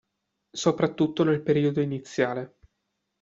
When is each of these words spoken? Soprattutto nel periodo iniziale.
Soprattutto 0.51 1.23
nel 1.23 1.43
periodo 1.43 1.79
iniziale. 1.79 2.57